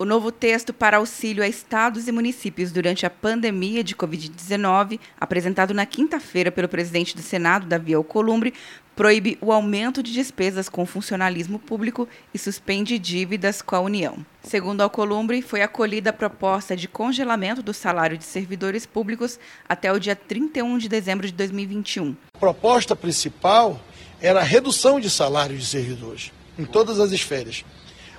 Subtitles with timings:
[0.00, 5.74] O novo texto para auxílio a estados e municípios durante a pandemia de Covid-19, apresentado
[5.74, 8.54] na quinta-feira pelo presidente do Senado, Davi Alcolumbre,
[8.96, 14.24] proíbe o aumento de despesas com funcionalismo público e suspende dívidas com a União.
[14.42, 19.38] Segundo Alcolumbre, foi acolhida a proposta de congelamento do salário de servidores públicos
[19.68, 22.16] até o dia 31 de dezembro de 2021.
[22.32, 23.78] A proposta principal
[24.18, 27.66] era a redução de salário de servidores em todas as esferas.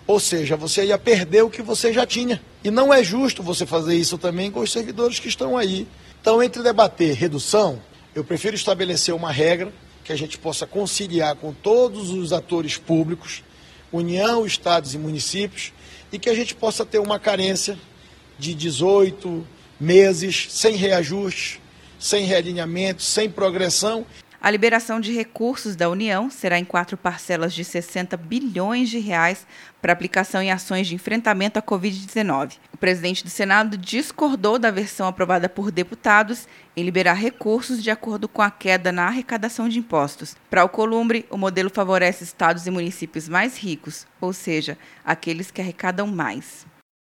[0.08, 2.42] Ou seja, você ia perder o que você já tinha.
[2.64, 5.88] E não é justo você fazer isso também com os servidores que estão aí.
[6.22, 7.82] Então, entre debater redução,
[8.14, 9.72] eu prefiro estabelecer uma regra
[10.04, 13.44] que a gente possa conciliar com todos os atores públicos,
[13.92, 15.74] União, estados e municípios,
[16.12, 17.78] e que a gente possa ter uma carência
[18.38, 19.46] de 18
[19.80, 21.62] meses sem reajuste,
[22.00, 24.06] sem realinhamento, sem progressão.
[24.44, 29.46] A liberação de recursos da União será em quatro parcelas de 60 bilhões de reais
[29.80, 32.58] para aplicação em ações de enfrentamento à Covid-19.
[32.74, 38.28] O presidente do Senado discordou da versão aprovada por deputados em liberar recursos de acordo
[38.28, 40.36] com a queda na arrecadação de impostos.
[40.50, 45.62] Para o Columbre, o modelo favorece estados e municípios mais ricos, ou seja, aqueles que
[45.62, 46.66] arrecadam mais.